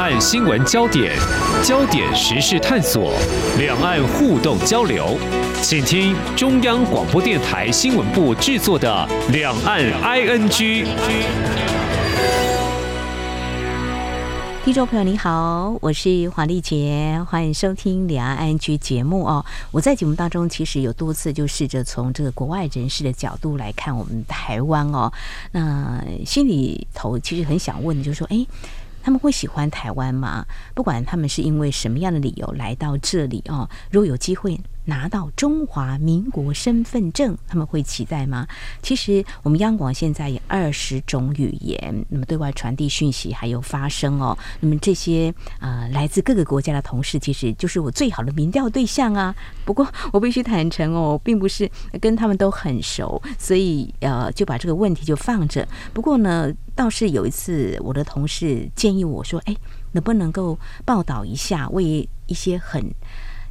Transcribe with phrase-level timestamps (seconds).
[0.00, 1.14] 岸新闻焦点，
[1.62, 3.12] 焦点时事探索，
[3.58, 5.18] 两岸互动交流，
[5.60, 10.48] 请听中央广播电台新闻部制作的《两岸 ING》。
[14.64, 19.44] 听众朋友，你好，我是黄丽杰，欢迎收听《两岸 ING》节目哦。
[19.70, 25.12] 我在节目当中其实有多次就试着从这个国外人士的角度来看我们台湾哦，
[25.52, 28.46] 那心里头其实很想问就是说，哎。
[29.02, 30.46] 他们会喜欢台湾吗？
[30.74, 34.58] 不管他们是因为什么样的理由来到这里哦，如果有机会
[34.90, 38.44] 拿到中华民国身份证，他们会期待吗？
[38.82, 44.36] 其实我们央广现在有二十种语言，那么对外传递讯息还有发声哦。
[44.58, 49.32] 那么这些、呃，来自各个国家的同事，其实就是我最好的民调对象啊。
[49.64, 55.66] 不过我必须坦诚哦，并不是跟他们都很熟，所以呃，就把这个问题就放着。
[55.94, 56.52] 不过呢。
[56.76, 59.54] 倒是有一次，我的同事建议我说：“哎，
[59.92, 62.82] 能不能够报道一下，为一些很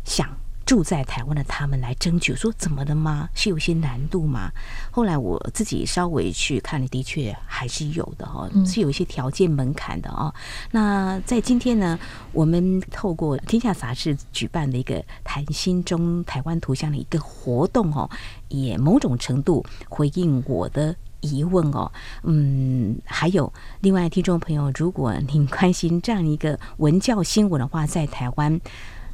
[0.03, 0.27] 想
[0.69, 3.27] 住在台湾的他们来争取？”说怎么的吗？
[3.33, 4.51] 是有些难度吗？
[4.91, 10.31] 后来我自己稍微去看了，的确还是有的哈，是有一些条件门槛的哦。
[10.69, 11.97] 那在今天呢，
[12.33, 18.07] 我们透过天下杂志举办的一个谈心中台湾图像的一个活动哦，
[18.49, 20.95] 也某种程度回应我的。
[21.21, 21.91] 疑问哦，
[22.23, 28.61] 嗯，还有另外听众朋友，如果您关心这样一个文教新闻的话，在台湾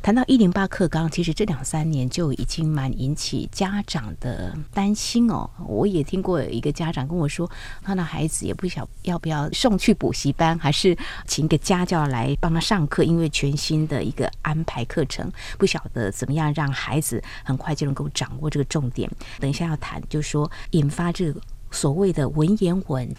[0.05, 5.49] 谈到一零八课纲，其实这两三年就已经蛮引起家长的担心哦。
[5.67, 7.49] 我也听过一个家长跟我说，
[7.81, 19.09] 他的孩子也不晓要不要送去补习班，还是请一个家教来帮他上课，因为全新的一个安排课程，不晓得怎么样让孩子很快就能够掌握这个重点。
[19.39, 21.41] 等一下要谈，就说引发这个。
[21.71, 23.13] 所谓的文言文，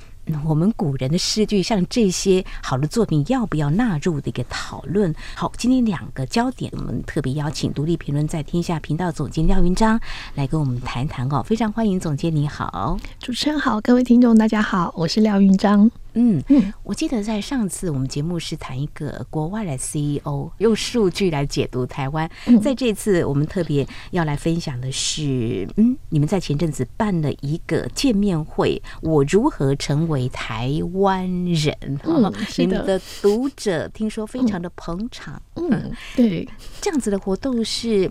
[0.45, 5.15] 我们古人的诗句，像这些好的作品，要不要纳入的一个讨论？
[5.35, 10.00] 好，今天两个焦点，我们特别邀请独立评论在天下频道总监廖云章
[10.34, 11.43] 来跟我们谈谈哦。
[11.43, 15.91] 非常欢迎总监，你好，主持人好，各位听众大家好，我是廖云章。
[16.16, 16.43] 嗯。
[16.49, 22.28] 嗯，我记得在上次我们节目是谈一个国外的 CEO 用数据来解读台湾，
[22.60, 31.76] 在这次我们特别要来分享的是，嗯，你们在前阵子办了一个见面会，我如何成为台湾人？
[32.05, 36.49] 嗯，你们的读者听说非常的捧场，嗯，对，
[36.81, 38.10] 这样子的活动是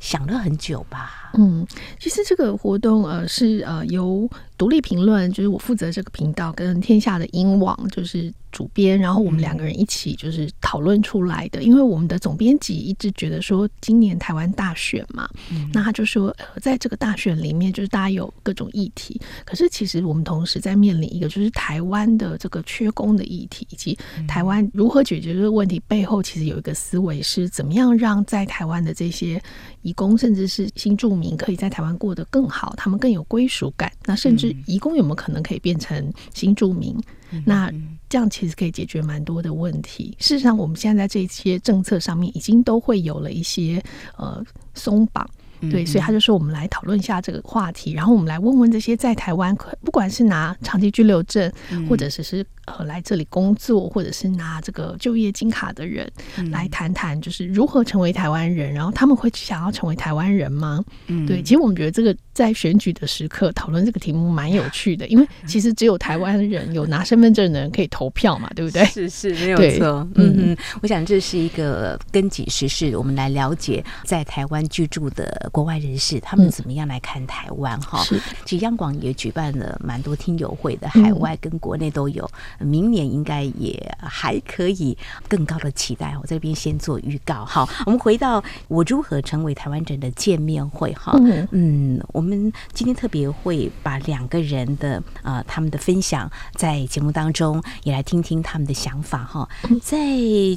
[0.00, 1.23] 想了很久吧？
[1.38, 1.66] 嗯，
[1.98, 4.28] 其实这个活动呃是呃由。
[4.56, 11.64] 独立评论就是我负责这个频道，跟天下的英网就是主编，然后我们两个人一起就是讨论出来的。
[11.64, 15.28] 因为我们的总编辑一直觉得说，今年台湾大选嘛，
[15.72, 29.42] 那他就说，呃，在这个大选里面，就是大家有各种议题，可是其实我们同时在面临一个就是台湾的这个缺工的议题，以及台湾如何解决这个问题背后，其实有一个思维是怎么样让在台湾的这些
[29.82, 34.54] 移工甚至是新住民可以在台湾过得更好，他们更有归属感，那甚至。
[34.66, 36.96] 移工有没有可能可以变成新住民？
[37.44, 37.70] 那
[38.08, 40.16] 这样其实可以解决蛮多的问题。
[40.20, 43.82] 事实上，我们现在在这些政策上面已经都会有了一些
[44.16, 45.28] 呃松绑。
[45.70, 49.54] 对，所以他就说我们来讨论一下这个话题，然后我们来问问这些在台湾，
[49.84, 51.50] 不管是拿长期居留证，
[51.88, 56.10] 或者是是呃来这里工作，或者是拿这个就业金卡的人，
[56.50, 60.82] 来谈谈就是如何成为台湾人，然后他们会想要成为台湾人吗？
[61.26, 68.84] 对，其实我们觉得这个在选举的时刻讨论这个题目蛮有趣的，因为其实只有台湾人有拿身份证的人可以投票嘛，对不对？
[68.90, 70.08] 是是，没有错。
[70.14, 75.50] 嗯嗯，我想这是一个跟紧时事，我们来了解在台湾居住的。
[75.54, 77.80] 国外人士他们怎么样来看台湾？
[77.80, 82.28] 哈、嗯，其实央广也举办了蛮多听友会的，海外跟国内都有。
[82.58, 84.98] 嗯、明年应该也还可以
[85.28, 86.16] 更高的期待。
[86.20, 87.44] 我这边先做预告。
[87.44, 90.92] 哈，我们回到我如何成为台湾人的见面会。
[90.94, 91.16] 哈，
[91.52, 99.22] 嗯，我们今天特别会把两个人的啊、呃、他们的分享在节目当中也来听听他们的想法。
[99.22, 99.48] 哈，
[99.80, 99.96] 在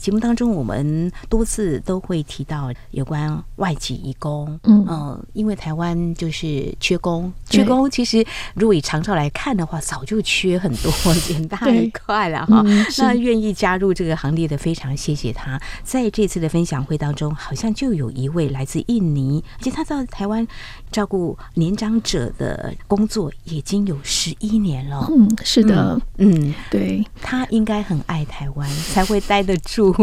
[0.02, 4.60] 节目当中我们多次都会提到有关外籍移工。
[4.64, 4.87] 嗯。
[4.90, 12.64] 嗯，因为台湾就是缺工，缺工其实如果以长照来看的话，早就缺很多，很大一块了哈。
[12.98, 15.60] 那愿意加入这个行列的，非常谢谢他。
[15.84, 20.48] 在这次的分享会当中，好像就有一位来自印尼，而且他到台湾
[20.92, 25.08] 照顾年长者的工作已经有十一年了。
[25.10, 29.94] 嗯，是的，嗯，对，他应该很爱台湾，才会待得住。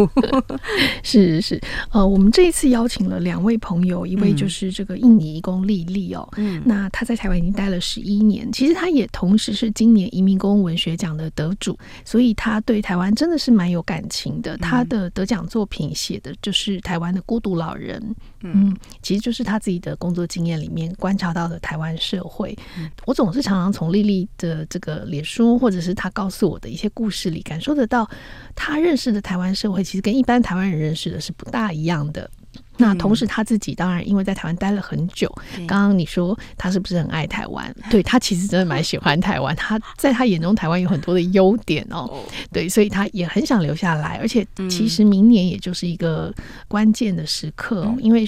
[1.03, 1.61] 是是是，
[1.91, 4.75] 呃，我们这一次邀请了两位朋友，一位就是。
[4.75, 6.29] 这个印尼移工莉莉哦。
[6.37, 14.57] 嗯，那他在台湾已经待了十一年，其实他也同时是今年移民工文学奖的得主，所以他对台湾真的是蛮有感情的。
[14.57, 18.03] 他的得奖作品写的就是台湾的孤独老人，
[18.43, 22.56] 嗯，其实就是他自己的工作经验里面观察到的台湾社会。
[23.06, 28.09] 我总是常常从丽丽的这个脸书，或者是她告诉我的一些故事里，感受得到
[28.55, 32.29] 她认识的台湾社会，其实跟一般台湾人认识的是不大一样的。
[32.76, 37.73] 那同时他自己当然因为在台湾待了很久，刚刚你说他是不是很爱台湾？
[37.88, 46.35] 对，他其实真的蛮喜欢台湾，他在他眼中台湾有很多的优点哦，对，所以他也很想留下来，而且其实明年也就是一个
[46.67, 48.26] 关键的时刻哦，因为。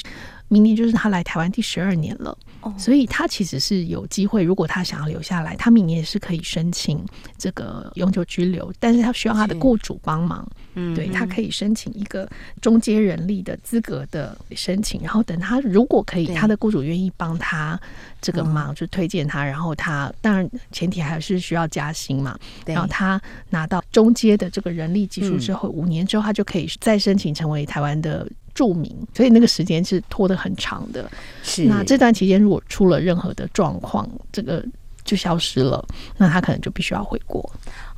[0.48, 2.36] 明年就是他来台湾第十二年了，
[2.78, 7.04] 所以他其实是有机会，如果他想要留下来，他明年也是可以申请
[7.36, 10.48] 这个永久居留，但是他需要他的雇主帮忙。
[10.74, 12.28] 嗯，对，他可以申请一个
[12.60, 17.80] 中阶人力的资格的申请，然后等他如果可以，他的雇主愿意帮他
[18.20, 22.38] 这个忙，就推荐他，然后他当然前提还是需要加薪嘛。
[22.66, 23.20] 然后他
[23.50, 28.28] 拿到中阶的这个人力技术之后，五年之后他就可以再申请成为台湾的。
[28.56, 31.08] 著名，所以那个时间是拖得很长的。
[31.42, 34.64] 是，那这段期间如果出了任何的状况，这个
[35.04, 35.86] 就消失了，
[36.16, 37.52] 那他可能就必须要回国。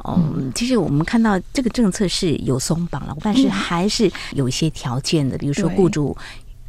[0.05, 6.17] 嗯，其实我们看到这个政策是有松绑了，但是还是有一些条件的，比如说雇主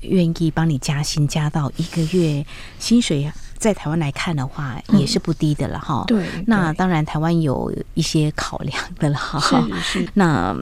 [0.01, 2.45] 愿意帮你加薪，加到一个月
[2.77, 6.03] 薪水，在台湾来看的话也是不低的了哈。
[6.05, 9.67] 对，那当然台湾有一些考量的了哈。
[9.81, 10.55] 是是，那。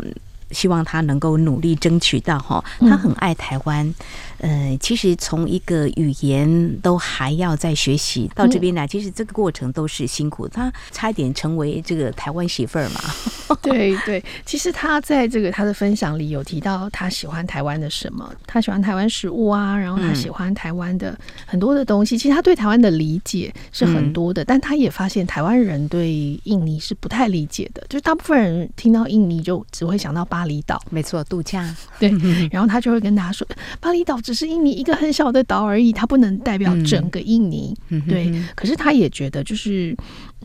[0.51, 3.93] 希望他能够努力争取到哈，他很爱台湾。
[4.39, 10.47] 呃，其实从一个语言都还要再学习到这边来，其实这个过程都是辛苦。
[10.47, 13.01] 他差一点成为这个台湾媳妇儿嘛。
[13.63, 21.17] 对 对，其实他在这个他的分享里有提到他喜欢台湾的什么，他喜欢台湾食物啊，然后他喜欢台湾的
[21.47, 22.15] 很多的东西。
[22.15, 31.73] 其实他对台湾的理解是很多的，但他也发现台湾人对印尼是不太理解的，就是大部分人听到印尼就只会想到巴厘岛，没错，度假。
[31.99, 32.11] 对，
[32.51, 33.47] 然后他就会跟大家说，
[33.79, 34.17] 巴厘岛。
[34.27, 37.73] 只是印尼一个很小的岛而已，它不能代表整个印尼。
[37.89, 39.95] 嗯、对，可是他也觉得，就是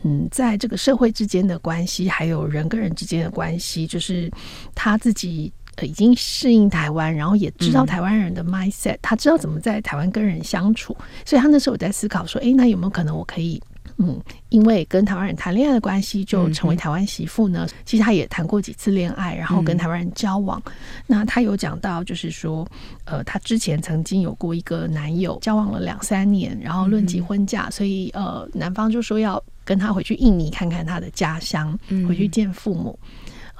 [0.03, 4.31] 嗯，在这个社会之间的关系，还有人跟人之间的关系，就是
[4.73, 5.51] 他自己
[5.81, 10.95] 已经适应台湾，然后也知道台湾人的 mindset，他知道怎么在台湾跟人相处。
[11.25, 13.61] 所以他那时候我在思考说，哎，那有没有可能我可以？
[13.97, 14.19] 嗯，
[14.49, 17.67] 因为跟台湾人谈恋爱的关系，就成为台湾媳妇呢。
[17.69, 20.61] 嗯、其实她也谈过几次恋爱，然后跟台湾人交往。
[20.65, 20.71] 嗯、
[21.07, 22.67] 那她有讲到，就是说，
[23.05, 32.97] 呃，她之前曾经有过一个男友，交往了两三年，然后论及婚嫁，嗯、所以呃，男方就说要跟他回去印尼看看他的家乡，回去见父母。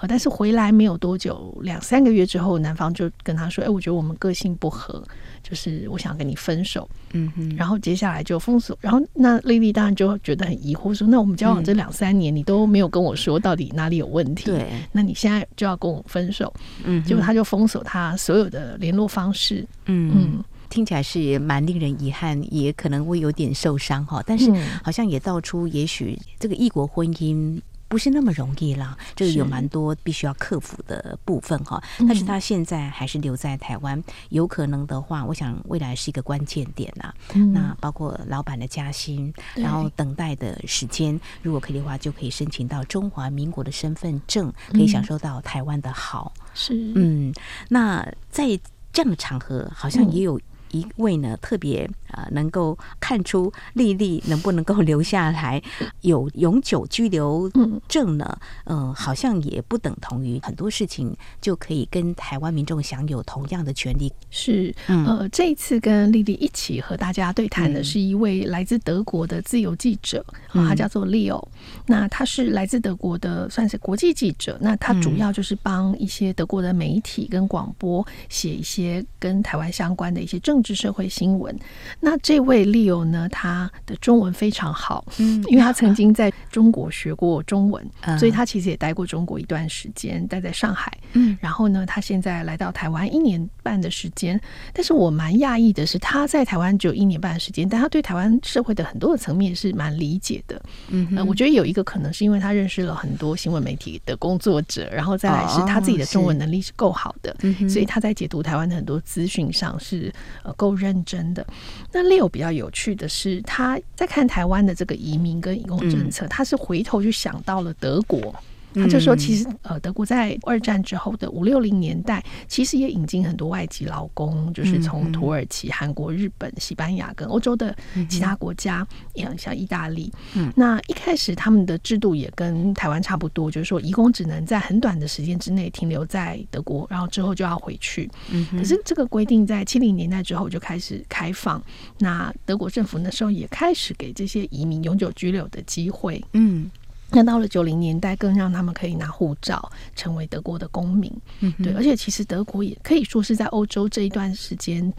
[0.04, 5.02] 呃，但是回来没有多久，两三个月之后，男方就跟他说：“哎，我觉得我们个性不合。”
[5.42, 14.46] 就是我想跟你分手，嗯哼，然后接下来就封锁，然后那丽丽当然就觉得很疑惑，说：“那我们交往这两三年，你都没有跟我说到底哪里有问题？
[14.46, 16.54] 对，那你现在就要跟我分手？”
[16.84, 24.52] 嗯，结果他就封锁他所有的联络方式，嗯嗯，听起来是蛮令人遗憾，也可能会有点受伤哈，但是
[24.84, 27.58] 好像也道出，也许这个异国婚姻。
[27.94, 31.80] 不是那么容易啦，这个有蛮多必须要克服的部分哈。
[32.00, 37.14] 但是他现在还是留在台湾，嗯、有可能的话，我想未来是一个关键点呐。
[37.36, 46.34] 嗯、那包括老板的加薪，然后等待的时间，如果可以的话，就可以申请到中华民国的身份证，可以享受到台湾的好。
[46.56, 47.32] 是，嗯，
[47.70, 48.60] 那在
[48.92, 50.42] 这样的场合，好像也有。
[50.74, 55.62] 一位呢，特别啊，能够看出丽丽能不能够留下来，
[56.02, 57.50] 有永久居留
[57.88, 58.38] 证呢？
[58.66, 64.12] 嗯、呃，好像也不等同于很多事情就可以跟台湾民众享有同样的权利。
[64.32, 71.48] 是，呃，这一次跟丽丽一起和大家对谈的是一位来自德国的自由记者，嗯、他叫做 Leo。
[71.86, 74.58] 那他是来自德国的，算是国际记者。
[74.60, 80.63] 那他主要就是帮一些德国的媒体跟广播写一些跟台湾相关的一些政。
[80.64, 81.58] 是社会新闻。
[82.00, 94.40] 那这位 Leo 呢，他的中文非常好，嗯，因为他曾经在中国学过中文，嗯、所以他其实也待过中国一段时间，待在上海，嗯，然后呢，他现在来到台湾一年半的时间。
[94.74, 110.53] 但是我蛮讶异的是，他在台湾只有一年半的时间，但他对台湾社会的很多的层面是蛮理解的，嗯我觉得有一个可能是因为他认识了很多新闻媒体的工作者，然后再来是他自己的中文能力是够好的，哦、所以他在解读台湾的很多资讯上是呃。
[110.54, 111.46] 够认真的。
[111.92, 118.34] 那 Leo 比较有趣的是，他在看台湾的这个移民跟移工政策，嗯、他是回头就想到了德国。
[118.74, 127.76] 他就说，其实呃，德国在二战之后的五六零年代，其实也引进很多外籍劳工，就是从土耳其、韩国、日本、西班牙跟欧洲的
[128.10, 130.12] 其他国家，也很像意大利。
[130.36, 138.10] 嗯，那一开始他们的制度也跟台湾差不多，就是说，移工只能在很短的时间之内停留在德国，然后之后就要回去。
[138.32, 141.62] 嗯，可是这个规定在七零年代之后就开始开放，
[142.00, 146.24] 那德国政府那时候也开始给这些移民永久居留的机会。
[146.34, 146.70] 嗯。
[147.14, 151.12] 那到了九零年代，更让他们可以拿护照，成为德国的公民。
[151.42, 154.92] 嗯，对，而且其实德国也可以说是在欧洲这一段时间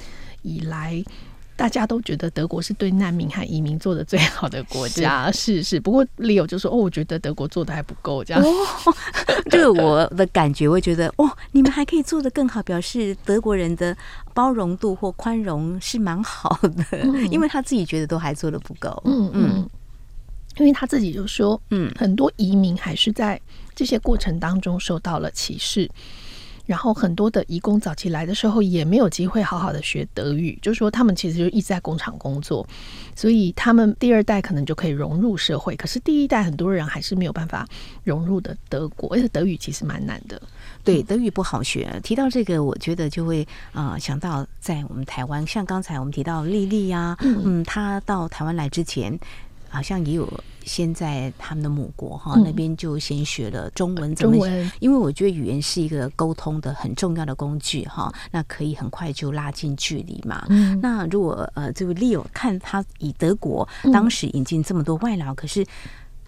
[0.42, 1.02] 以来，
[1.56, 5.30] 大家都觉得德国是对难民和移民做的最好的国家。
[5.30, 8.50] 是是，是，不过 Leo 就说：“哦，我觉得德国做的还不够。”这样，哦，
[9.50, 13.96] 就我的感觉，我觉得哦，你们还可以做的更好，表示德国人的
[14.32, 19.02] 包容度或宽容是蛮好的，嗯，因为他自己觉得都还做的不够。
[19.04, 19.70] 嗯嗯。
[20.58, 23.40] 因为他自己就说，嗯，很多移民还是在
[23.74, 25.90] 这些过程当中受到了歧视，
[26.64, 32.66] 然后很多的移工早期来的时候也没有机会好好的学德语，就是说他们其实就一直在工厂工作，
[33.16, 37.68] 所以他们第二代可能就可以融入社会，可是第一代很多人还是没有办法
[38.04, 40.40] 融入的德国，而且德语其实蛮难的，
[40.84, 42.00] 对，德语不好学。
[42.02, 49.18] 提到这个，我觉得就会啊、呃、想到在我们台湾，像刚才我们提到丽丽呀，嗯，她到台湾来之前。
[49.74, 50.26] 好像也有
[50.64, 54.46] 先在他们的母国哈、嗯、那边就先学了中文，怎么？
[54.80, 60.46] 因为我觉得语言是一个沟通的很重要的工具哈，那可以很快就拉近距离嘛。
[60.48, 65.66] 嗯、那如果呃，这位 Leo 看他以德国当时引进这么多外劳，可是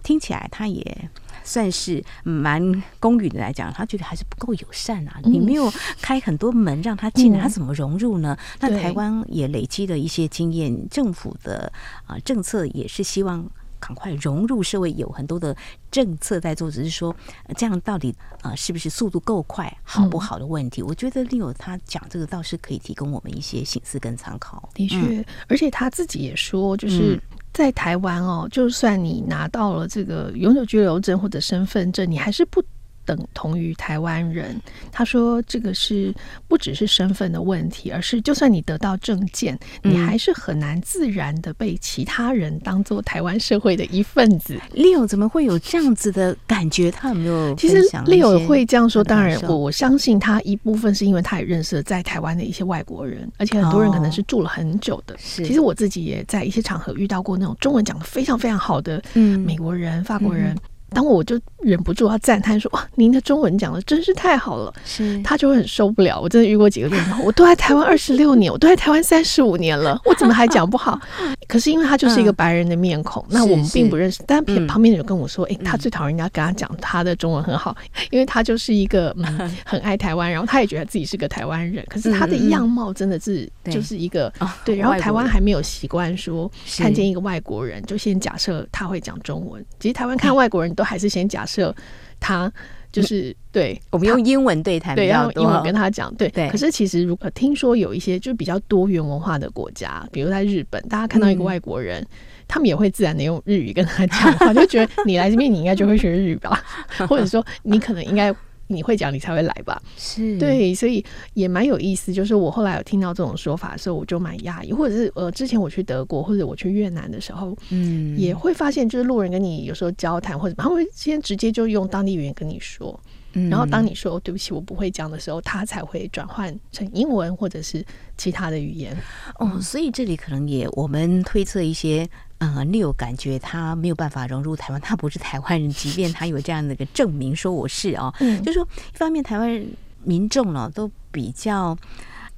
[0.07, 1.09] 听起来他也。
[1.43, 5.17] 算是蛮公允的来讲，他觉得还是不够友善啊！
[5.23, 5.71] 你没有
[6.01, 8.37] 开很多门让他进来，他怎么融入呢？
[8.59, 11.71] 那台湾也累积了一些经验，政府的
[12.05, 13.49] 啊政策也是希望
[13.79, 15.55] 赶快融入社会，有很多的
[15.89, 17.15] 政策在做，只是说
[17.55, 20.83] 这样到底啊是不是速度够快，好不好的问题？
[20.83, 24.67] 我觉得 Leo 他讲这个倒是可以提供我们一些省思跟参考。
[24.73, 27.17] 的确，而且他自己也说，就是。
[27.57, 32.61] 在台湾哦，就算你拿到了这个永久居留证或者身份证，你还是不
[33.07, 34.55] 等同于台湾人。
[34.91, 36.13] 他说这个是
[36.47, 44.59] 不只是身份的问题，而是就算你得到证件，你还是很难自然的被其他人当做台湾社会的一份子。
[44.75, 46.91] Leo 怎么会有这样子的感觉？
[46.91, 47.55] 他有没有？
[47.55, 55.15] 其实 Leo 会这样说，当然我我相信他一部分是因为他也认识了在台湾的一些外国人，而且很多人可能是住了很久的。
[55.17, 60.55] 是，其实我自己也在一些场合遇到过那种中文讲的非常非常好的美国人、法国人。
[60.89, 66.19] 当我就忍不住要赞叹说：“哇，您的中文讲的真是太好了！”是，他就会很受不了。
[66.19, 70.99] 我真的遇过几个人，我都在台湾二十六年，我都在台湾三十五年了， 我怎么还讲不好？
[71.47, 74.23] 可是因为他就是一个白人的面孔，嗯、那我们并不认识。
[74.25, 77.75] 但偏旁边的人跟我说：“哎、嗯欸，他最讨厌人家跟他讲他的中文很好，
[78.09, 81.85] 因为他就是一个嗯 很爱台湾，然后他也觉得自己是个台湾人。
[81.89, 84.31] 可是他的样貌真的是就是一个
[84.63, 84.77] 对，对。
[84.77, 89.63] 然后台湾还没有习惯说看见一个外国人就先假设他会讲中文。
[89.79, 90.76] 其实台湾看外国人。
[90.77, 91.75] 都还是先假设
[92.19, 92.49] 他
[92.91, 96.29] 就是对，我们用英文对谈，对，要用英文跟他讲，对。
[96.29, 96.47] 对。
[96.49, 102.07] 可是其实如果听说有一些就比较多元文化的国家，比如在日本，大家看到一个外国人，嗯、
[102.47, 106.63] 他们也会自然的用日语跟他讲话，就觉得你来这边你应该就会学日语吧，
[107.09, 108.33] 或者说你可能应该。
[108.67, 109.81] 你会讲，你才会来吧？
[109.97, 112.13] 是对，所以也蛮有意思。
[112.13, 114.73] 就是我后来有听到这种说法的时候，我就蛮讶异。
[114.73, 122.99] 或者是呃，之前我去德国或者我去越南的时候，嗯，也会发现，就是路人跟你有时候交谈或者他会先直接就用当地语言跟你说，
[123.33, 127.83] 嗯，然后当你说对不起，我不会讲的时候，他才会转换成英文或者是
[128.17, 128.95] 其他的语言。
[129.39, 132.07] 哦，所以这里可能也我们推测一些。
[132.39, 139.65] 嗯，你有感觉他没有办法融入台湾，他不是台湾人，即便他有这样的一个证明说我是哦，嗯，就是说一方面台湾
[140.03, 141.77] 民众呢都比较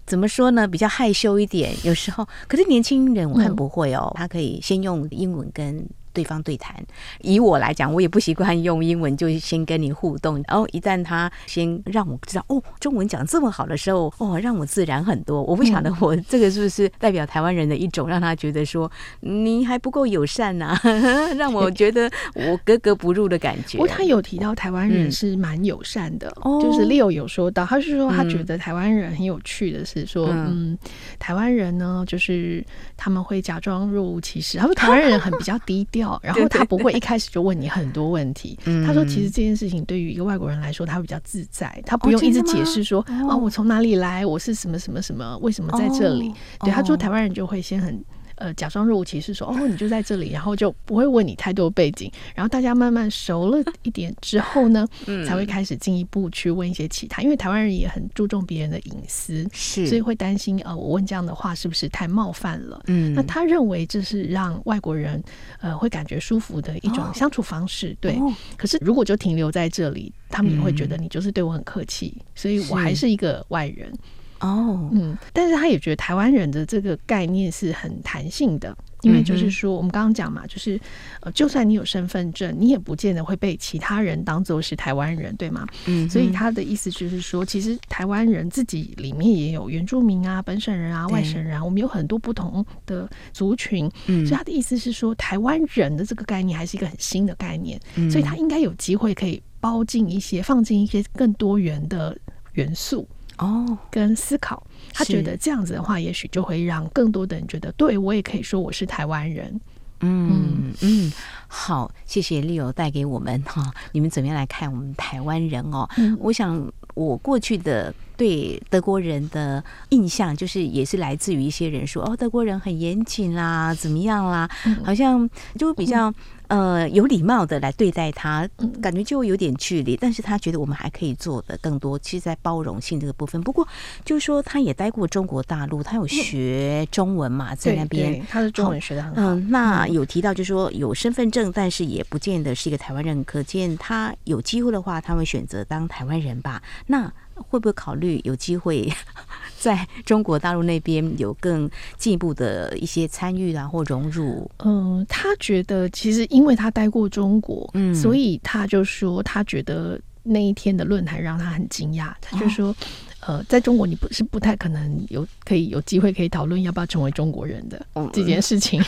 [0.05, 5.85] 怎么说呢，比较害羞一点，有时候，可是年轻人我看不会哦，他可以先用英文跟。
[6.13, 6.75] 对方对谈，
[7.21, 10.43] 以我来讲，我也不习惯用英文就先跟你互动。
[10.47, 15.41] 然后一旦他先让我知道哦，中文讲这么好的时候，哦，让我自然很多。
[15.43, 20.81] 我不晓得我这个是不是代表台湾人的一种，让他觉得说你还不够友善呐、啊，
[21.37, 23.77] 让我觉得我格格不入的感觉。
[23.77, 30.77] 不过他有提到台湾人是蛮友善的，嗯、就是 Leo 有说到，他是说他觉得台湾人很有趣的是说，嗯，嗯
[31.19, 32.65] 台湾人呢，就是
[32.97, 36.08] 他们会假装若无其事，他说 台湾人很比较低调。
[36.23, 38.57] 然后他不会一开始就问你很多问题。
[38.85, 46.33] 他说，其实这件事情对于一个外国人来说，他比较自在，他不用一直解释说啊，我从哪里来，我是什么什么什么，为什么在这里。
[46.61, 48.03] 对，他说台湾人就会先很
[48.39, 62.81] 呃假装若无其事说哦，你就在这里，然后就不会问你太多背景，然后大家慢慢熟了一点之后呢， 嗯、才会开始进一步去问一些其他，因为台湾人也很注重别人的隐私，是，所以会担心呃我问这样的话是不是太冒犯了？
[62.87, 65.23] 嗯，那他认为这是让外国人
[65.59, 68.13] 呃会感觉舒服的一种相处方式，哦、对。
[68.13, 73.91] 哦、可是如果就停留在这里，他们也会觉得你就是对我很客气，嗯、所以我还是一个外人。
[74.39, 80.79] 哦，嗯，但是他也觉得台湾人的这个概念是很弹性的，因为就是说，我们刚刚讲嘛，就是
[81.21, 85.67] 呃，就算你有身份证，你也不见得会被其他人当做是台湾人，对吗？
[85.87, 93.91] 嗯，所以他的意思就是说，其实台湾人自己里面也有原住民啊、本省人啊、外省人啊，我们有很多不同的族群。
[94.07, 97.79] 嗯，所以他的意思是说，台湾人的这个概念还是一个很新的概念，
[98.09, 102.17] 所以他应该有机会可以包进一些、放进一些更多元的
[102.53, 103.07] 元素。
[103.39, 104.61] 哦，跟思考，
[104.93, 109.59] 他觉得这样子的话，也许就会让更多的人觉得，对我也可以说我是台湾人。
[110.01, 111.11] 嗯嗯，
[111.47, 115.89] 好，谢谢 Leo 带给我们哈，你们怎么样来看我们台湾人哦？
[115.97, 124.49] 嗯，我想我过去的对德国人的印象，就是也是来自于一些人说，哦，德国人很严谨啦，怎么样啦，
[124.83, 126.13] 好像就比较。
[126.49, 128.47] 呃，有礼貌的来对待他，
[128.81, 129.95] 感觉就有点距离。
[129.95, 133.39] 但是他觉得我们还可以做的更多，其实，在包容性这个部分。
[133.41, 133.67] 不过，
[134.03, 139.21] 就是说，他也待过中国大陆，他有学中文嘛，在那边，他的中文学的很好。
[139.21, 143.23] 嗯，那有提到，就是说有身份证，但是也不见得是一个台湾人。
[143.23, 146.61] 可见他有机会的话，他会选择当台湾人吧？
[146.87, 147.13] 那。
[147.47, 148.91] 会不会考虑有机会
[149.59, 154.49] 在中国大陆那边有更进一步的一些参与啊，或融入？
[154.59, 162.13] 嗯，他觉得其实因为他待过中国，嗯，所以他就说他觉得那一天的论坛让他很惊讶。
[162.21, 162.69] 他就说。
[162.69, 162.75] 哦
[163.21, 168.81] 呃，在中国你不是不太可能有可以有机会可以讨论要不要成为中国人的这件事情。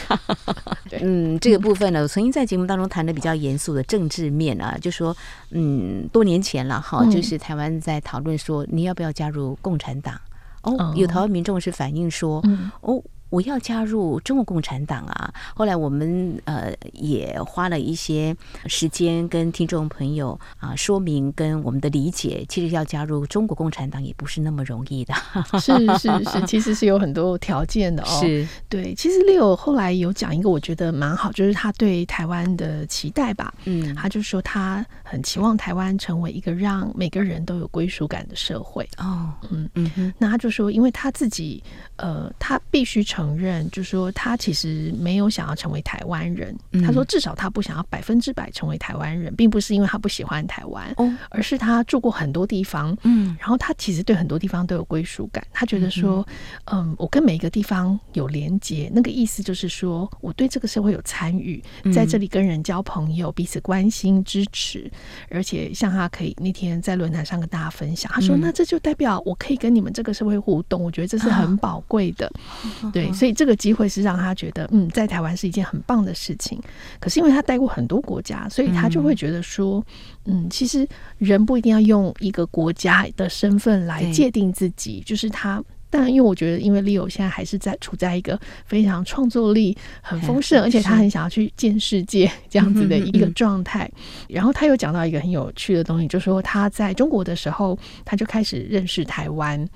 [0.89, 5.15] 对，嗯，这个部分呢，我曾经在节目当中谈的比较严肃的政治面啊，就说，
[5.49, 10.19] 嗯，多年前了哈，就是台湾在讨论说你要不要加入共产党。
[10.63, 12.43] 哦，有台湾民众是反映说，
[12.81, 13.01] 哦。
[13.31, 15.33] 我要加入中国共产党啊！
[15.55, 18.35] 后来我们呃也花了一些
[18.65, 25.13] 时间跟听众朋友啊说明跟我们的理解，其实要加入中国共产党也不是那么容易的。
[25.61, 28.19] 是是是， 其实是有很多条件的哦。
[28.19, 33.53] 是，对，其实 Leo 后来有讲一个我觉得蛮好，就是他对台湾的期待吧。
[33.63, 38.85] 嗯，他就说他很期望台湾成为一个让每个人都有归属感的社会。
[38.97, 41.63] 哦，嗯嗯，那他就说，因为他自己
[41.95, 43.20] 呃，他必须成。
[43.21, 46.57] 承认，就是说他其实没有想要成为台湾人。
[46.83, 50.91] 他说，至少他不想要百分之百成为台湾人，并不是因为他不喜欢台湾，
[51.29, 55.45] 而是他住过很多地方，嗯，然后他其实对很多地方都有归属感。
[55.53, 56.27] 他觉得说，
[56.71, 64.91] 嗯，我跟每一个地方有连接，那个意思就是说，我对这个社会有参与，在这里跟人交朋友，彼此关心支持，
[65.29, 72.31] 而且像他可以那天在论坛上跟大家分享，他说，那这就代表我可以跟你们这个社会互动，我觉得这是很宝贵的，
[72.91, 73.10] 对。
[73.13, 76.61] 所以这个机会是让他觉得，嗯，在台湾是一件很棒的事情。
[76.99, 79.83] 可是因为他待过很多国家，所以他就会觉得说，
[80.25, 85.01] 嗯，其实人不一定要用一个国家的身份来界定自己。
[85.05, 93.89] 就是他，但，因为我觉得，因为 Leo 现在还是在处在一个非常创作力很丰盛，而且他很想要去见世界这样子的一个状态。
[94.27, 99.67] 然后他又讲到一个很有趣的东西，就是说他在中国的时候，他就开始认识台湾。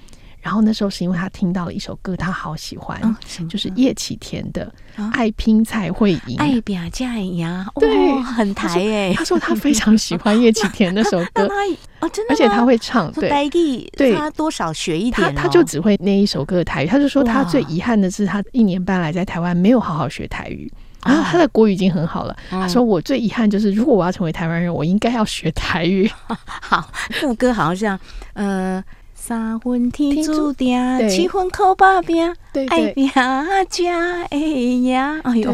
[0.46, 3.16] 然后那时候是因为他听到了一首歌，他好喜欢，哦、
[3.50, 4.72] 就是叶启田的
[5.12, 9.12] 《爱拼才会赢》，爱表家呀，对，很台哎。
[9.16, 11.50] 他说他非常喜欢叶启田那首歌，
[12.00, 13.50] 哦，真的，而且他会唱，对，
[13.98, 16.88] 对，他多少学一点，他就只会那一首歌的台语。
[16.88, 20.72] 他就说他最遗憾的是，他一年半来在台湾没有好好学台语，
[21.04, 22.38] 然后他的国语已经很好了。
[22.52, 26.08] 他说我最遗憾就是，如果我要成为台湾人，我应该要学台语。
[26.46, 28.00] 好，副歌好像是这样，
[28.34, 28.84] 呃。
[29.28, 32.32] 三分天注定，七分靠打拼，
[32.68, 34.96] 爱拼才会赢。
[34.96, 35.54] 哎呦，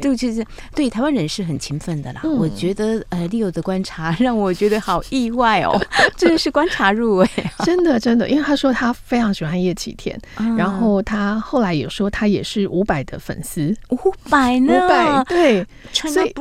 [0.00, 2.22] 就其实对台湾人是很勤奋的啦。
[2.24, 5.80] 我觉得呃，Leo 的观察让我觉得好意外哦，
[6.16, 7.28] 真的是观察入微，
[7.64, 8.28] 真的真的。
[8.28, 10.18] 因为他说他非常喜欢叶启田，
[10.56, 14.74] 然后他后来有说他也是伍佰的粉丝，伍佰呢？
[14.74, 16.32] 伍佰对，所以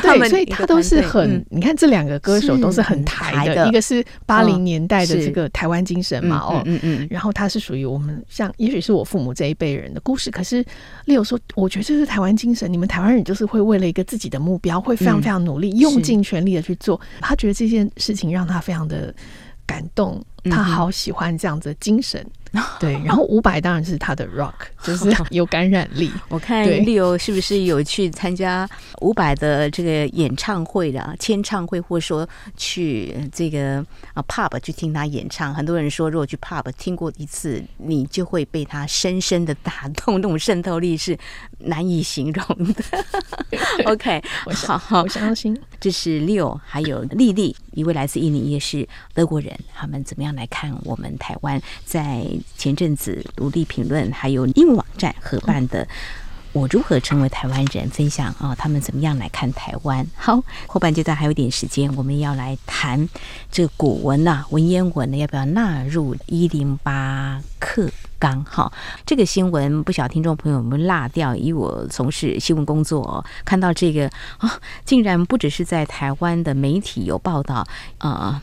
[0.00, 5.98] 对， 所以他都是很，你看这两个歌手都是很台的，一个是八零年代的这个台湾精。
[5.98, 10.30] 神嘛哦，嗯嗯，然后他是属于我们像，也许是我父母这一辈人的故事。
[10.32, 10.64] 可是
[11.04, 12.70] 例如说，我觉得这是台湾精神。
[12.72, 17.00] 你们台湾人就是会为了一个自己的目标，会非常非常努力，用尽全力的去做。
[17.20, 19.14] 他觉得这件事情让他非常的
[19.64, 20.20] 感动。
[20.48, 22.24] 他好喜欢这样子的精神。
[22.80, 26.10] 对，然后伍佰当然是他的 rock，就是 有感染力。
[26.30, 28.66] 我看 Leo 是不是有去参加
[29.02, 33.84] 伍佰的这个演唱会的签唱会，或者说去这个
[34.14, 35.54] 啊 pub 去听他演唱？
[35.54, 41.16] 很多人说，如果去 pub 听过一次，你就会被他深深的打动，那种渗透力是
[41.58, 42.82] 难以形容的。
[43.84, 52.24] OK，我好好我相信，这是 Leo 还有丽丽，一位来自印尼，也是德国人，他们怎么样来看我们台湾在？
[52.56, 55.84] 前阵子独立评论还有英文网站合办的
[56.52, 60.06] 《我如何成为台湾人》分享啊，他们怎么样来看台湾？
[60.16, 63.08] 好，后半阶段还有点时间，我们要来谈
[63.50, 68.44] 这个古文呐、文言文呢，要不要纳入一零八课纲？
[68.44, 68.72] 哈，
[69.06, 77.66] 这个新闻不晓得听众朋友们落掉，以我从事新闻工作，看到这个啊，竟然不只是在台湾的媒体有报道
[77.98, 78.42] 啊。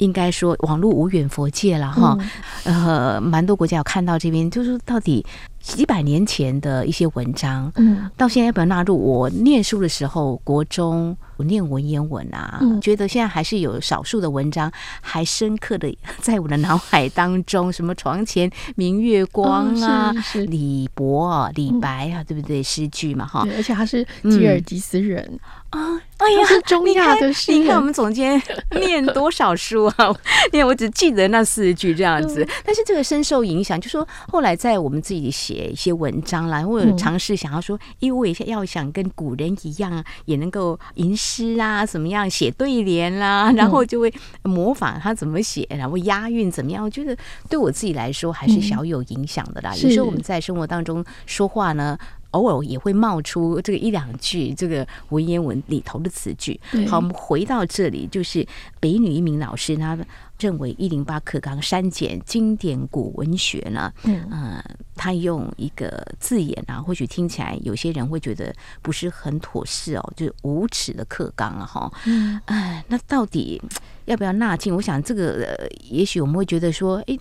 [0.00, 2.18] 应该说，网络无远佛界了哈，
[2.64, 5.24] 呃，蛮多国家有看到这边，就是到底。
[5.60, 8.96] 几百年前的一些文章，嗯，到现在要不要纳入？
[8.96, 22.62] 我念书的时候，国中我念文言文啊，嗯，觉得现在还是有少数的文章还深刻的在我的脑海当中，什么床前明月光啊，哦，是是李博啊，李白啊，对不对？
[22.62, 25.38] 诗句嘛，哈，而且他是吉尔吉斯人
[25.70, 27.60] 啊，嗯，哎呀，是中亚的诗人。
[27.60, 30.14] 你看我们总监念多少书啊？
[30.52, 44.12] 因为 我只记得那四句这样子，但是这个深受影响，就说后来在我们自己写一些文章啦，或者尝试想要说，因为我也要想跟古人一样，也能够吟诗啊，怎么样写对联啦，然后就会
[44.44, 46.84] 模仿他怎么写，然后押韵怎么样。
[46.84, 47.16] 我觉得
[47.48, 49.74] 对我自己来说还是小有影响的啦。
[49.76, 51.98] 有时候我们在生活当中说话呢，
[52.30, 56.60] 偶尔也会冒出这个一两句这个文言文里头的词句。
[56.88, 58.46] 好，我们回到这里，就是
[58.78, 59.98] 北女一名老师他
[60.38, 64.64] 认为一零八课纲删减经典古文学呢，嗯，呃，
[65.00, 73.62] 他用一个字眼啊，或许听起来有些人会觉得不是很妥适哦，就是无耻的克刚啊，哈，嗯，哎，那到底
[74.04, 74.74] 要不要纳进？
[74.74, 77.18] 我想这个，呃，也许我们会觉得说，哎，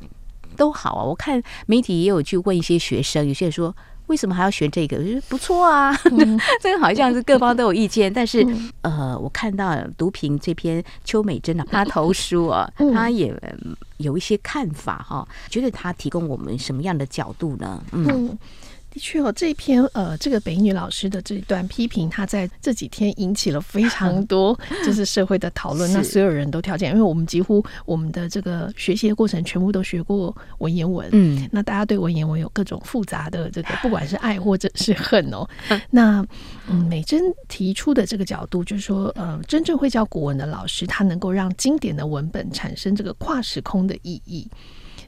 [0.57, 1.03] 都好啊。
[1.05, 3.73] 我看媒体也有去问一些学生，有些人说。
[4.09, 4.97] 为什么还要选这个？
[4.97, 8.11] 我觉得不错啊，嗯、 这个好像是各方都有意见。
[8.11, 8.45] 但是，
[8.81, 13.33] 呃，我看到读评这篇邱美珍的她投书啊，她也
[13.97, 17.81] 有一些看法哈，觉得她提供我们什么样的角度呢？
[17.91, 18.37] 嗯。
[18.91, 25.91] 的确哦，这篇呃，这个北女老师的这一段批评，他在这几天引起了非常 多就是社会的讨论。
[25.93, 35.47] 那所有人都跳进，因为我们几乎我们的这个学习的过程全部都学过文言文，嗯，那大家对文言文有各种复杂的这个，不管是爱或者是 恨哦。
[35.91, 36.25] 那
[36.67, 44.49] 嗯，美珍提出的这个角度就是说，呃，真正会教古文的老师，他能够让经典的文本产生这个跨时空的意义。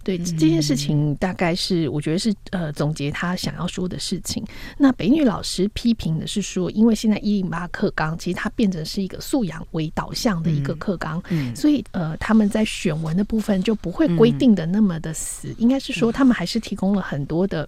[0.03, 4.43] 对这件事情，大概是我觉得是呃总结他想要说的事情。
[4.77, 17.67] 那北女老师批评的是说，因为现在一零八课纲其实它变成是一个素养为导向的一个课纲，嗯，所以呃他们在选文的部分就不会规定的那么的死，应该是说他们还是提供了很多的。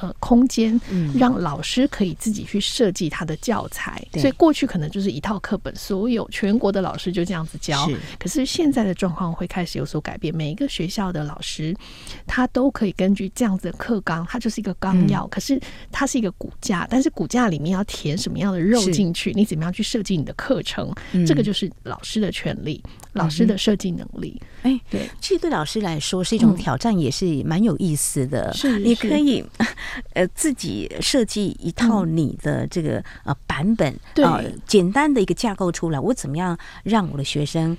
[0.00, 0.80] 呃，空间
[1.14, 7.86] 让老师可以自己去设计他的教材，嗯，所以过去可能就是一套课本，所有全国的老师就这样子教。
[8.18, 11.76] 可是现在的状况会开始有所改变，每一个学校的老师
[12.26, 15.60] 他都可以根据这样子的课纲，它就是一个纲要，嗯，可是
[15.92, 24.40] 它是一个骨架，但是骨架里面要填什么样的肉进去，你怎么样去设计你的课程，嗯，这个就是老师的权利，老师的设计能力。
[24.62, 28.52] 哎，嗯，对，其实对老师来说是一种挑战，也是蛮有意思的。
[28.52, 29.44] 是，你可以。
[30.14, 34.24] 呃，自己设计一套你的这个呃版本，对，
[34.66, 37.76] 简单的一个架构出来，我怎么样让我的学生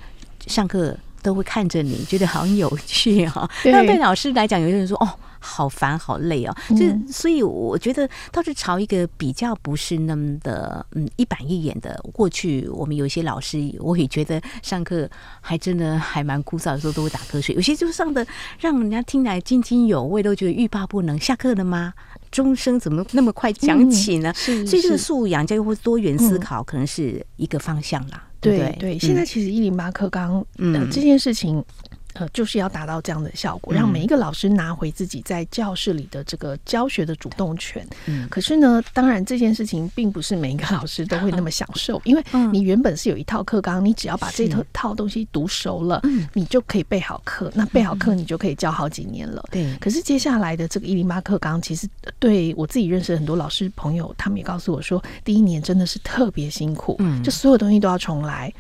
[0.47, 3.49] 上课都会看着你，觉得好有趣哈。
[3.65, 5.09] 那对老师来讲，有些人说哦。
[5.43, 6.55] 好烦，好累哦！
[6.77, 11.99] 就所以我觉得倒是朝一个比较不是那么的嗯一板一眼的。
[12.13, 17.55] 过去我们有一些老师，我也觉得上课还真的还蛮枯燥，有时候都会打瞌睡。
[17.55, 18.23] 有些就是上的
[18.59, 21.17] 让人家听来津津有味，都觉得欲罢不能。
[21.17, 21.91] 下课了吗？
[22.29, 24.31] 钟声怎么那么快响起呢？
[24.47, 28.25] 嗯、所以这个素养教育或多元思考，可能是一个方向啦。
[28.25, 31.63] 嗯、对对，对，现在其实一零八课纲嗯这件事情。
[32.13, 37.87] 呃，就是要达到这样的效果，让每一个老师拿回自己在教室里的这个教学的主动权。
[38.07, 46.01] 嗯，可是呢，当然这件事情并不是每一个老师都会那么享受，因为你原本是有一套课纲，你只要把这套套东西读熟了，
[46.33, 47.49] 你就可以备好课。
[47.55, 49.41] 那备好课，你就可以教好几年了。
[49.49, 49.73] 对。
[49.79, 51.87] 可是接下来的这个一零八课纲，其实
[52.19, 58.53] 对我自己认识很多老师朋友，他们也告诉我说，第一年真的是特别辛苦，嗯，就所有东西都要重来，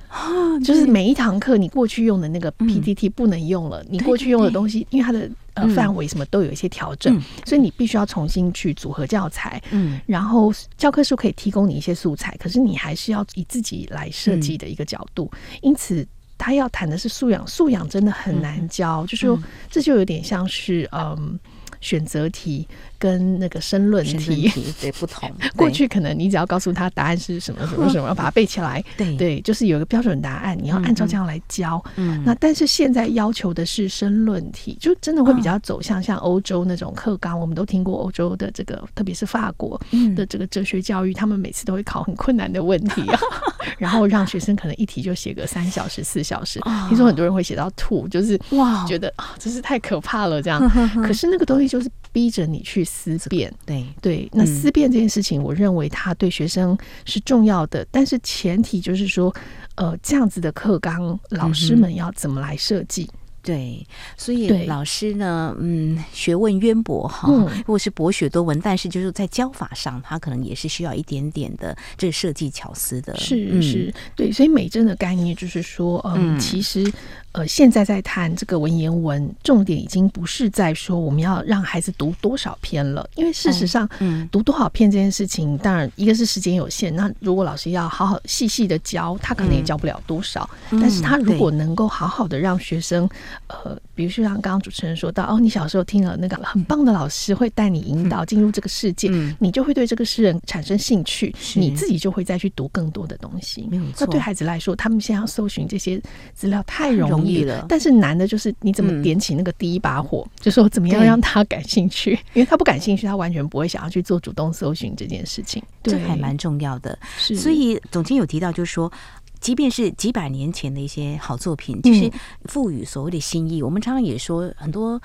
[0.63, 3.40] 就是每一堂课你过去用的那个 PPT 不能。
[3.41, 3.83] 能用了。
[3.89, 9.61] 你过去用的东西，因为它的呃范围什么都有一些调整，嗯、所以你必须要重新去组合教材。
[9.71, 15.29] 嗯，然后教科书可以提供你一些素材，可是你还是要以自己来设计的一个角度。
[15.33, 21.39] 嗯、因此，他要谈的是素养，素养真的很难教，嗯、就是说这就有点像是嗯
[21.79, 22.67] 选择题。
[23.01, 24.47] 跟那个申论题。
[24.79, 29.15] 对不同， 过去可能你只要告诉他答案是什么什么什么，要把它背起来， 对。
[29.17, 31.83] 对，就是有一个标准答案，你要按照这样来教。
[31.95, 39.79] 嗯，那但是现在要求的是申论题，就真的会比较走向像欧洲那种课纲，我们都听过欧洲的这个，特别是法国
[40.15, 43.01] 的这个哲学教育，他们每次都会考很困难的问题。
[43.09, 43.19] 啊，
[43.79, 50.61] 然后让学生可能一题就写个三小时四小时，听说很多人会写到吐，就是哇，觉得啊，真是太可怕了这样。
[51.03, 52.83] 可是那个东西就是逼着你去。
[52.91, 53.85] 思辨，对。
[54.01, 59.33] 对，那思辨这件事情，我认为它对学生是重要的，嗯、但是前提就是说，
[59.75, 63.09] 呃，这样子的课纲，老师们要怎么来设计？
[63.43, 63.83] 对，
[64.15, 73.17] 所以老师呢，嗯，学问渊博哈，如果是博学多闻，但是就是在教法上，他可能也是需要一点点的这个设计巧思的。
[73.17, 76.85] 是是，对，所以美珍的概念就是说，嗯，其实
[77.33, 93.09] 呃，现在在谈这个文言文，重点已经不是在说我们要让孩子读多少篇了，因为事实上，嗯，读多少篇这件事情，当然一个是时间有限，那如果老师要好好细细的教，他可能也教不了多少，但是他如果能够好好的让学生。
[93.47, 103.67] 呃，比如说像刚刚主持人说到，哦，你小时候听了那个很棒的老师会带你引导进入这个世界，嗯、你就会对这个诗人产生兴趣，你自己就会再去读更多的东西。
[103.69, 103.83] 没有。
[103.91, 103.93] 错。
[103.99, 106.01] 那对孩子来说，他们现在要搜寻这些
[106.33, 115.61] 资料太容易，容易了，但是难的就是你怎么点起那个第一把火，嗯、就说怎么样让他感兴趣， 因为他不感兴趣，他完全不会想要去做主动搜寻这件事情。
[115.81, 116.97] 对，这还蛮重要的。
[117.17, 118.91] 是，所以总监有提到，就是说。
[119.39, 122.11] 即便是几百年前的一些好作品，其实
[122.45, 123.59] 赋予所谓的新意。
[123.59, 125.01] 嗯、我们常常也说很多。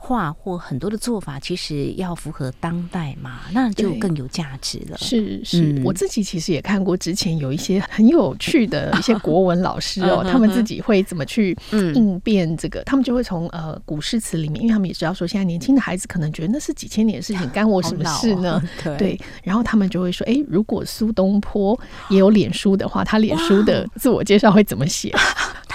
[0.00, 4.96] 画或很多的做法，其实要符合当代嘛，那就更有价值了。
[4.96, 11.56] 是是，嗯、我自己其实也看过之前有一些很有趣的一些国文老师哦， 他们自己会怎么去
[11.94, 12.80] 应变这个？
[12.80, 18.62] 嗯、他们就会从呃古诗词里面，因为他们也知道说现在年轻的孩子可能觉得那是几千年的事情， 干我什么事呢？
[18.86, 25.12] 哦、对，然后他们就会说，哎，如果苏东坡也有脸书的话，他脸书的自我介绍会怎么写？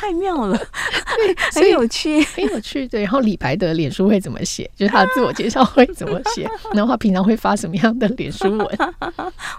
[0.04, 0.58] 太妙了，
[1.16, 2.86] 对， 很有趣， 很有趣。
[2.89, 4.70] 对，然后李白的脸书会怎么写？
[4.76, 6.46] 就是他的自我介绍会怎么写？
[6.74, 8.68] 然后他平常会发什么样的脸书文？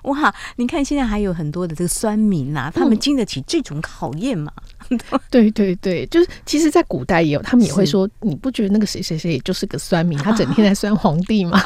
[0.03, 4.53] 哇，你看现在还有很多的这个酸民啊，他们经得起这种考验吗？
[4.91, 10.19] 嗯、对对对，就是其实，在古代也有，他们也会说，你不觉得那个谁谁谁就是个酸民？
[10.19, 11.59] 他整天在酸皇帝吗？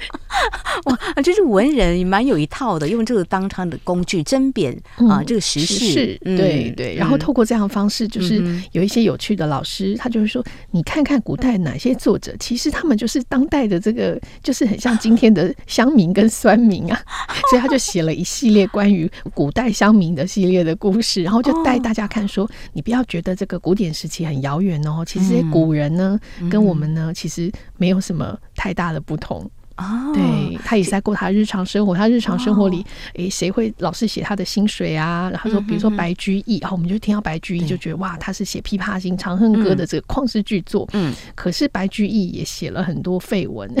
[0.84, 4.72] 哇，就是文人也蛮有一套的，用这个当他的工具争辩
[5.08, 6.94] 啊，这个时事，对对。
[6.94, 17.00] 然后透过这样的方式，就是有一些有趣的老师，他就会说，你看看古代哪些作者，其实他们就是当代的这个，就是很像今天的乡民跟酸民啊。
[17.50, 26.18] 所以他就写了一系列关于古代乡民的系列的故事，然后就带大家看说，你不要觉得这个古典时期很遥远哦，其实古人呢，
[26.50, 29.50] 跟我们呢，其实没有什么太大的不同。
[29.80, 31.94] 哦，对，他也是在过他日常生活。
[31.94, 35.30] 他日常生活里，诶，谁会老是写他的薪水啊？
[35.32, 40.88] 然后说，比如说白居易，然后我们就听到白居易，就觉得哇，他是写《琵琶行》《长恨歌》的这个旷世巨作。
[40.92, 43.68] 嗯，可是白居易也写了很多废文。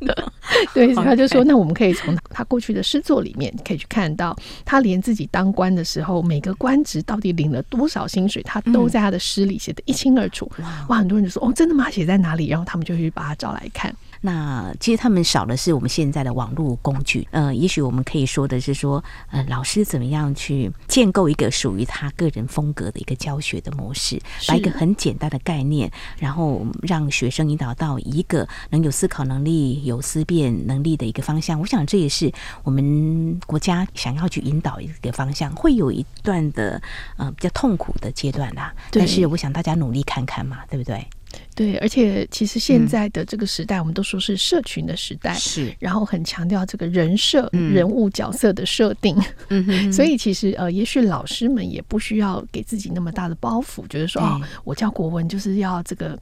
[0.74, 10.50] 对，他就说，那我们可以从他过去的诗作里面，可以去看到，他连自己当官的时候，每个官职到底领了多少薪水，他都在他的诗里写的一清二楚。
[10.88, 11.90] 哇，很多人就说，哦，真的吗？
[11.90, 12.48] 写在哪里？
[12.48, 13.94] 然后他们就去把它找来看。
[14.20, 31.58] 那其实他们少的是我们现在的网络工具，呃，也许我们可以说的是说，呃，老师怎么样去建构一个属于他个人风格的一个教学的模式，把一个很简单的概念，然后让学生引导到一个能有思考能力、有思辨能力的一个方向。
[31.58, 32.30] 我想这也是
[32.62, 36.80] 我们国家想要去引导一个方向，会有一段的
[37.16, 38.74] 呃比较痛苦的阶段啦。
[38.90, 41.06] 对但是我想大家努力看看嘛，对不对？
[41.60, 49.14] 对，而且其实现在的这个时代，我们都说是社群的时代，是，然后很强调这个人设、人物角色的设定，
[49.48, 56.18] 嗯，所以其实呃，也许老师们也不需要给自己那么大的包袱，觉得说哦，我教国文就是要这个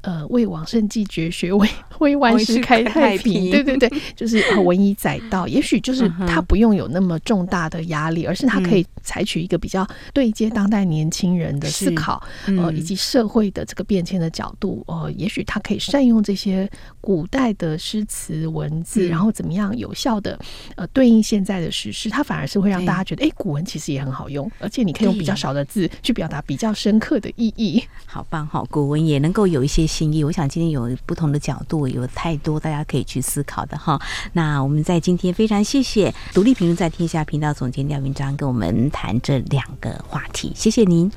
[0.00, 5.46] 呃，为往圣继绝学，为为万世开太平，对对对， 就是文以载道。
[5.46, 14.77] 也许就是他不用有那么重大的压力，而是他可以采取一个比较对接当代年轻人的思考，呃，以及社会的这个变迁的角度。
[14.78, 20.38] 度，呃，也许他可以善用这些古代的诗词文字，嗯、然后怎么样有效的
[20.76, 27.82] 呃对应现在的时事，它反而是会让大家觉得，哎，古文其实也很好用，而且你可以用比较少的字去表达比较深刻的意义。
[28.06, 30.22] 好棒哈，古文也能够有一些新意。
[30.24, 34.00] 我想今天有不同的角度，有太多大家可以去思考的哈。
[34.32, 41.10] 那我们在今天非常谢谢独立评论在天下频道总监廖云章跟我们谈这两个话题，谢谢您，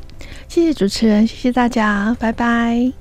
[0.48, 3.01] 谢谢主持人，谢谢大家，拜拜。